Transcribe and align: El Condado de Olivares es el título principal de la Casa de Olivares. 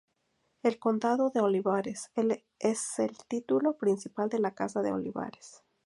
El 0.63 0.79
Condado 0.79 1.29
de 1.29 1.41
Olivares 1.41 2.09
es 2.57 2.97
el 2.97 3.15
título 3.27 3.77
principal 3.77 4.29
de 4.29 4.39
la 4.39 4.55
Casa 4.55 4.81
de 4.81 4.91
Olivares. 4.93 5.61